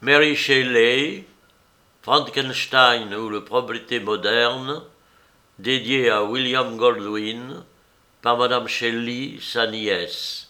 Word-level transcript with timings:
Mary 0.00 0.36
Shelley, 0.36 1.24
Frankenstein 2.02 3.12
ou 3.14 3.28
le 3.28 3.44
propriété 3.44 3.98
moderne, 3.98 4.82
dédié 5.58 6.08
à 6.08 6.22
William 6.22 6.76
Goldwyn 6.76 7.64
par 8.22 8.36
Madame 8.36 8.68
Shelley, 8.68 9.38
sa 9.40 9.66
nièce, 9.66 10.48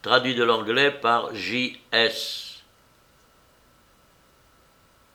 traduit 0.00 0.34
de 0.34 0.42
l'anglais 0.42 0.90
par 0.90 1.34
J.S. 1.34 2.62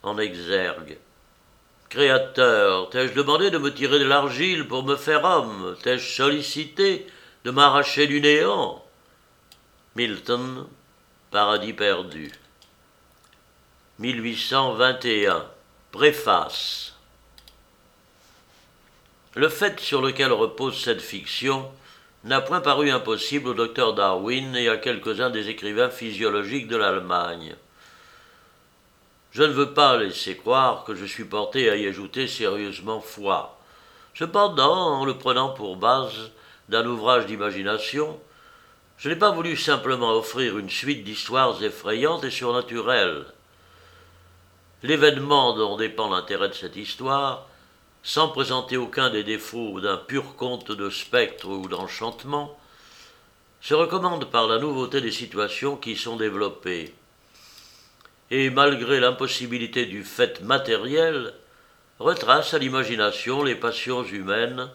En 0.04 0.20
exergue. 0.20 1.00
Créateur, 1.90 2.92
t'ai-je 2.92 3.14
demandé 3.14 3.50
de 3.50 3.58
me 3.58 3.74
tirer 3.74 3.98
de 3.98 4.05
l'argile 4.05 4.68
pour 4.68 4.84
me 4.84 4.96
faire 4.96 5.24
homme? 5.24 5.76
T'ai-je 5.82 6.16
sollicité 6.16 7.08
de 7.44 7.50
m'arracher 7.50 8.05
du 8.05 8.21
néant? 8.21 8.86
Milton, 9.96 10.68
Paradis 11.32 11.74
perdu. 11.74 12.32
1821. 14.00 15.45
Préface. 15.91 16.95
Le 19.36 19.48
fait 19.50 19.80
sur 19.80 20.02
lequel 20.02 20.31
repose 20.31 20.81
cette 20.81 21.00
fiction 21.00 21.72
n'a 22.23 22.41
point 22.41 22.59
paru 22.59 22.90
impossible 22.90 23.50
au 23.50 23.53
docteur 23.53 23.94
Darwin 23.94 24.55
et 24.55 24.67
à 24.67 24.77
quelques-uns 24.77 25.30
des 25.30 25.50
écrivains 25.50 25.91
physiologiques 25.91 26.67
de 26.67 26.76
l'Allemagne. 26.76 27.55
Je 29.31 29.44
ne 29.44 29.53
veux 29.53 29.76
pas 29.76 29.95
laisser 29.98 30.38
croire 30.38 30.86
que 30.86 30.95
je 30.95 31.05
suis 31.05 31.25
porté 31.25 31.70
à 31.70 31.75
y 31.75 31.86
ajouter 31.86 32.28
sérieusement 32.28 33.00
foi. 33.00 33.59
Cependant, 34.16 35.02
en 35.02 35.05
le 35.05 35.20
prenant 35.20 35.50
pour 35.50 35.78
base 35.78 36.31
d'un 36.67 36.88
ouvrage 36.88 37.28
d'imagination, 37.28 38.20
je 38.98 39.09
n'ai 39.09 39.16
pas 39.16 39.30
voulu 39.30 39.55
simplement 39.55 40.14
offrir 40.14 40.58
une 40.58 40.72
suite 40.72 41.03
d'histoires 41.03 41.62
effrayantes 41.64 42.23
et 42.23 42.31
surnaturelles. 42.31 43.25
L'événement 44.84 45.55
dont 45.55 45.78
dépend 45.78 46.10
l'intérêt 46.10 46.50
de 46.50 46.54
cette 46.54 46.76
histoire, 46.76 47.48
sans 48.03 48.28
présenter 48.28 48.78
aucun 48.78 49.09
des 49.09 49.23
défauts 49.23 49.80
d'un 49.80 49.98
pur 49.98 50.36
conte 50.36 50.72
de 50.72 50.90
spectres 50.90 51.48
ou 51.48 51.67
d'enchantement, 51.67 52.58
se 53.62 53.73
recommande 53.73 54.25
par 54.25 54.48
la 54.48 54.59
nouveauté 54.59 55.00
des 55.02 55.12
situations 55.12 55.78
qui 55.78 55.94
y 55.94 55.98
sont 55.98 56.17
développées 56.17 56.94
et 58.34 58.50
malgré 58.50 59.00
l'impossibilité 59.00 59.86
du 59.86 60.03
fait 60.03 60.42
matériel, 60.42 61.36
retrace 62.00 62.56
à 62.56 62.58
l'imagination 62.58 63.44
les 63.44 63.53
passions 63.53 64.03
humaines 64.03 64.72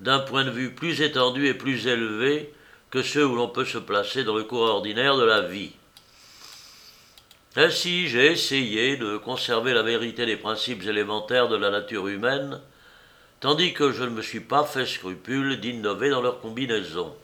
d'un 0.00 0.18
point 0.18 0.42
de 0.42 0.50
vue 0.50 0.74
plus 0.74 1.00
étendu 1.00 1.46
et 1.46 1.54
plus 1.54 1.86
élevé 1.86 2.52
que 2.90 3.02
ceux 3.02 3.24
où 3.24 3.36
l'on 3.36 3.48
peut 3.48 3.64
se 3.64 3.78
placer 3.78 4.24
dans 4.24 4.34
le 4.34 4.42
cours 4.42 4.62
ordinaire 4.62 5.16
de 5.16 5.24
la 5.24 5.42
vie. 5.42 5.70
Ainsi, 7.58 8.08
j'ai 8.08 8.32
essayé 8.32 8.98
de 8.98 9.16
conserver 9.16 9.72
la 9.72 9.82
vérité 9.82 10.26
des 10.26 10.36
principes 10.36 10.82
élémentaires 10.82 11.48
de 11.48 11.56
la 11.56 11.70
nature 11.70 12.06
humaine, 12.06 12.60
tandis 13.40 13.72
que 13.72 13.92
je 13.92 14.04
ne 14.04 14.10
me 14.10 14.20
suis 14.20 14.40
pas 14.40 14.64
fait 14.64 14.84
scrupule 14.84 15.58
d'innover 15.58 16.10
dans 16.10 16.20
leur 16.20 16.40
combinaison. 16.40 17.16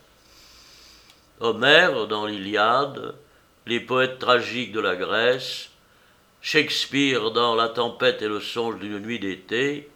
Homère, 1.40 2.06
dans 2.06 2.24
l'Iliade, 2.24 3.14
les 3.66 3.80
poètes 3.80 4.18
tragiques 4.18 4.72
de 4.72 4.80
la 4.80 4.96
Grèce, 4.96 5.68
Shakespeare 6.40 7.30
dans 7.32 7.54
La 7.54 7.68
tempête 7.68 8.22
et 8.22 8.28
le 8.28 8.40
songe 8.40 8.78
d'une 8.78 9.00
nuit 9.00 9.18
d'été, 9.18 9.90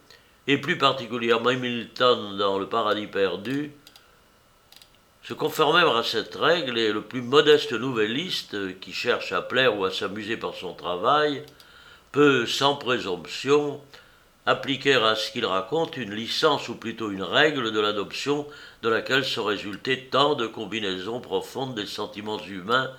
et 0.45 0.59
plus 0.59 0.77
particulièrement 0.77 1.53
Milton 1.53 2.37
dans 2.37 2.59
Le 2.59 2.67
paradis 2.67 3.07
perdu, 3.07 3.71
se 5.27 5.33
conformèrent 5.33 5.97
à 5.97 6.03
cette 6.03 6.35
règle 6.35 6.77
et 6.77 6.93
le 6.93 7.01
plus 7.01 7.21
modeste 7.21 7.73
nouvelliste 7.73 8.79
qui 8.79 8.93
cherche 8.93 9.33
à 9.33 9.41
plaire 9.41 9.77
ou 9.77 9.83
à 9.83 9.91
s'amuser 9.91 10.37
par 10.37 10.53
son 10.53 10.73
travail 10.73 11.43
peut, 12.13 12.45
sans 12.45 12.75
présomption, 12.75 13.81
appliquer 14.45 14.93
à 14.93 15.15
ce 15.15 15.29
qu'il 15.31 15.45
raconte 15.45 15.97
une 15.97 16.13
licence 16.13 16.69
ou 16.69 16.75
plutôt 16.75 17.11
une 17.11 17.23
règle 17.23 17.73
de 17.73 17.79
l'adoption 17.81 18.47
de 18.83 18.87
laquelle 18.87 19.25
sont 19.25 19.43
résultées 19.43 20.05
tant 20.05 20.35
de 20.35 20.47
combinaisons 20.47 21.19
profondes 21.19 21.75
des 21.75 21.87
sentiments 21.87 22.41
humains 22.41 22.89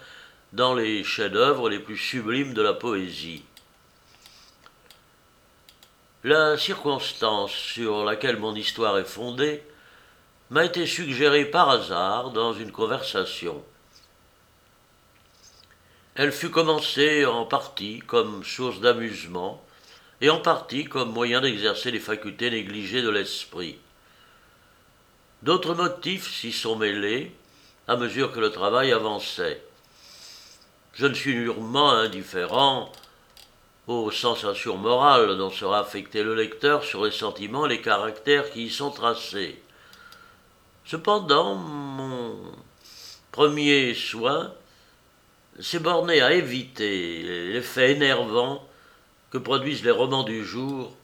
dans 0.52 0.74
les 0.74 1.04
chefs-d'œuvre 1.04 1.70
les 1.70 1.78
plus 1.78 1.96
sublimes 1.96 2.52
de 2.52 2.60
la 2.60 2.74
poésie. 2.74 3.42
La 6.24 6.58
circonstance 6.58 7.52
sur 7.52 8.04
laquelle 8.04 8.36
mon 8.36 8.54
histoire 8.54 8.98
est 8.98 9.04
fondée 9.04 9.62
m'a 10.50 10.64
été 10.64 10.86
suggérée 10.86 11.44
par 11.44 11.68
hasard 11.68 12.30
dans 12.30 12.54
une 12.54 12.72
conversation. 12.72 13.62
Elle 16.14 16.32
fut 16.32 16.50
commencée 16.50 17.26
en 17.26 17.44
partie 17.44 18.00
comme 18.00 18.42
source 18.42 18.80
d'amusement 18.80 19.62
et 20.20 20.30
en 20.30 20.40
partie 20.40 20.84
comme 20.84 21.12
moyen 21.12 21.40
d'exercer 21.40 21.90
les 21.90 22.00
facultés 22.00 22.50
négligées 22.50 23.02
de 23.02 23.10
l'esprit. 23.10 23.78
D'autres 25.42 25.74
motifs 25.74 26.32
s'y 26.32 26.50
sont 26.50 26.76
mêlés 26.76 27.32
à 27.86 27.96
mesure 27.96 28.32
que 28.32 28.40
le 28.40 28.50
travail 28.50 28.90
avançait. 28.90 29.62
Je 30.94 31.06
ne 31.06 31.14
suis 31.14 31.34
nullement 31.34 31.90
indifférent 31.90 32.90
aux 33.86 34.10
sensations 34.10 34.76
morales 34.76 35.38
dont 35.38 35.50
sera 35.50 35.78
affecté 35.78 36.24
le 36.24 36.34
lecteur 36.34 36.82
sur 36.82 37.04
les 37.04 37.12
sentiments 37.12 37.66
et 37.66 37.68
les 37.68 37.80
caractères 37.80 38.50
qui 38.50 38.64
y 38.64 38.70
sont 38.70 38.90
tracés. 38.90 39.62
Cependant, 40.90 41.54
mon 41.54 42.34
premier 43.30 43.92
soin 43.92 44.54
s'est 45.60 45.80
borné 45.80 46.22
à 46.22 46.32
éviter 46.32 47.22
l'effet 47.52 47.92
énervant 47.92 48.66
que 49.30 49.36
produisent 49.36 49.84
les 49.84 49.90
romans 49.90 50.22
du 50.22 50.46
jour 50.46 50.96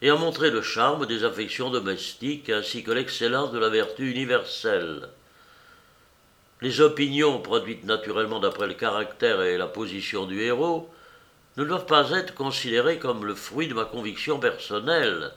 et 0.00 0.10
à 0.10 0.14
montrer 0.14 0.52
le 0.52 0.62
charme 0.62 1.06
des 1.06 1.24
affections 1.24 1.70
domestiques 1.70 2.50
ainsi 2.50 2.84
que 2.84 2.92
l'excellence 2.92 3.50
de 3.50 3.58
la 3.58 3.68
vertu 3.68 4.08
universelle. 4.08 5.08
Les 6.60 6.80
opinions 6.80 7.40
produites 7.40 7.82
naturellement 7.82 8.38
d'après 8.38 8.68
le 8.68 8.74
caractère 8.74 9.42
et 9.42 9.58
la 9.58 9.66
position 9.66 10.26
du 10.26 10.40
héros 10.40 10.88
ne 11.56 11.64
doivent 11.64 11.86
pas 11.86 12.12
être 12.12 12.36
considérées 12.36 13.00
comme 13.00 13.24
le 13.24 13.34
fruit 13.34 13.66
de 13.66 13.74
ma 13.74 13.86
conviction 13.86 14.38
personnelle. 14.38 15.32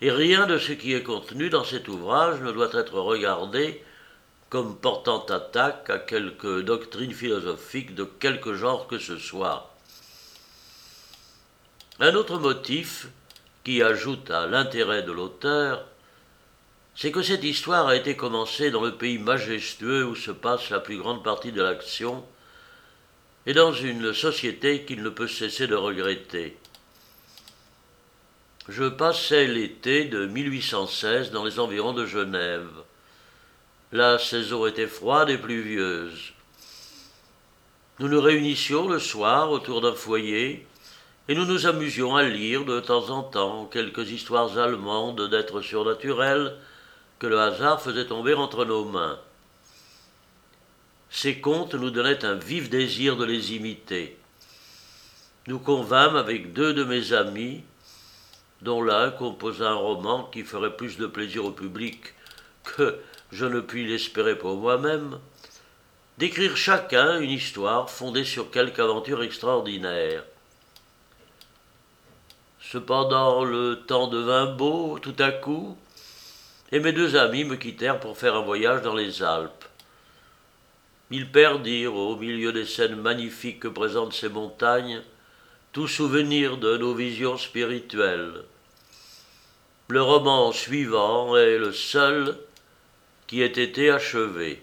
Et 0.00 0.10
rien 0.10 0.46
de 0.46 0.58
ce 0.58 0.72
qui 0.72 0.92
est 0.92 1.02
contenu 1.02 1.48
dans 1.48 1.64
cet 1.64 1.88
ouvrage 1.88 2.40
ne 2.40 2.52
doit 2.52 2.72
être 2.74 2.98
regardé 2.98 3.82
comme 4.50 4.76
portant 4.76 5.24
attaque 5.26 5.90
à 5.90 5.98
quelque 5.98 6.60
doctrine 6.60 7.12
philosophique 7.12 7.94
de 7.94 8.04
quelque 8.04 8.54
genre 8.54 8.86
que 8.86 8.98
ce 8.98 9.18
soit. 9.18 9.74
Un 11.98 12.14
autre 12.14 12.38
motif 12.38 13.08
qui 13.64 13.82
ajoute 13.82 14.30
à 14.30 14.46
l'intérêt 14.46 15.02
de 15.02 15.12
l'auteur 15.12 15.84
c'est 16.96 17.12
que 17.12 17.22
cette 17.22 17.44
histoire 17.44 17.88
a 17.88 17.94
été 17.94 18.16
commencée 18.16 18.70
dans 18.70 18.82
le 18.82 18.94
pays 18.94 19.18
majestueux 19.18 20.06
où 20.06 20.16
se 20.16 20.30
passe 20.30 20.70
la 20.70 20.80
plus 20.80 20.96
grande 20.96 21.22
partie 21.22 21.52
de 21.52 21.62
l'action, 21.62 22.24
et 23.44 23.52
dans 23.52 23.72
une 23.72 24.14
société 24.14 24.84
qu'il 24.84 25.02
ne 25.02 25.10
peut 25.10 25.28
cesser 25.28 25.66
de 25.66 25.74
regretter. 25.74 26.56
Je 28.68 28.84
passais 28.84 29.46
l'été 29.46 30.06
de 30.06 30.26
1816 30.26 31.30
dans 31.30 31.44
les 31.44 31.60
environs 31.60 31.92
de 31.92 32.04
Genève. 32.04 32.68
La 33.92 34.18
saison 34.18 34.66
était 34.66 34.88
froide 34.88 35.30
et 35.30 35.38
pluvieuse. 35.38 36.32
Nous 38.00 38.08
nous 38.08 38.20
réunissions 38.20 38.88
le 38.88 38.98
soir 38.98 39.52
autour 39.52 39.82
d'un 39.82 39.94
foyer 39.94 40.66
et 41.28 41.34
nous 41.36 41.44
nous 41.44 41.66
amusions 41.66 42.16
à 42.16 42.24
lire 42.24 42.64
de 42.64 42.80
temps 42.80 43.08
en 43.10 43.22
temps 43.22 43.66
quelques 43.66 44.10
histoires 44.10 44.58
allemandes 44.58 45.30
d'êtres 45.30 45.60
surnaturels 45.60 46.56
que 47.20 47.28
le 47.28 47.38
hasard 47.38 47.80
faisait 47.80 48.06
tomber 48.06 48.34
entre 48.34 48.64
nos 48.64 48.84
mains. 48.84 49.18
Ces 51.08 51.40
contes 51.40 51.74
nous 51.74 51.90
donnaient 51.90 52.24
un 52.24 52.34
vif 52.34 52.68
désir 52.68 53.16
de 53.16 53.24
les 53.24 53.54
imiter. 53.54 54.18
Nous 55.46 55.60
convînmes 55.60 56.16
avec 56.16 56.52
deux 56.52 56.74
de 56.74 56.82
mes 56.82 57.12
amis, 57.12 57.62
dont 58.62 58.82
l'un 58.82 59.10
composa 59.10 59.70
un 59.70 59.74
roman 59.74 60.24
qui 60.24 60.42
ferait 60.42 60.76
plus 60.76 60.96
de 60.96 61.06
plaisir 61.06 61.44
au 61.44 61.50
public 61.50 62.14
que 62.64 62.98
je 63.32 63.44
ne 63.44 63.60
puis 63.60 63.86
l'espérer 63.86 64.36
pour 64.36 64.56
moi-même, 64.56 65.18
d'écrire 66.18 66.56
chacun 66.56 67.20
une 67.20 67.30
histoire 67.30 67.90
fondée 67.90 68.24
sur 68.24 68.50
quelque 68.50 68.80
aventure 68.80 69.22
extraordinaire. 69.22 70.24
Cependant, 72.60 73.44
le 73.44 73.82
temps 73.86 74.08
devint 74.08 74.46
beau 74.46 74.98
tout 74.98 75.14
à 75.18 75.30
coup, 75.30 75.76
et 76.72 76.80
mes 76.80 76.92
deux 76.92 77.16
amis 77.16 77.44
me 77.44 77.56
quittèrent 77.56 78.00
pour 78.00 78.18
faire 78.18 78.34
un 78.34 78.42
voyage 78.42 78.82
dans 78.82 78.94
les 78.94 79.22
Alpes. 79.22 79.64
Ils 81.10 81.30
perdirent, 81.30 81.94
au 81.94 82.16
milieu 82.16 82.52
des 82.52 82.66
scènes 82.66 82.96
magnifiques 82.96 83.60
que 83.60 83.68
présentent 83.68 84.12
ces 84.12 84.28
montagnes, 84.28 85.02
tout 85.76 85.88
souvenir 85.88 86.56
de 86.56 86.78
nos 86.78 86.94
visions 86.94 87.36
spirituelles. 87.36 88.44
Le 89.88 90.00
roman 90.00 90.50
suivant 90.50 91.36
est 91.36 91.58
le 91.58 91.70
seul 91.70 92.38
qui 93.26 93.42
ait 93.42 93.62
été 93.62 93.90
achevé. 93.90 94.62